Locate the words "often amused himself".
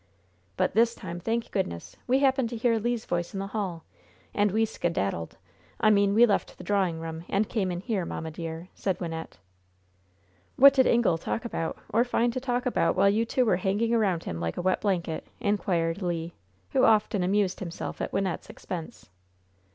16.83-18.01